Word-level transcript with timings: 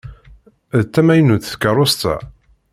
D 0.79 0.83
tamaynut 0.93 1.49
tkeṛṛust-a? 1.51 2.15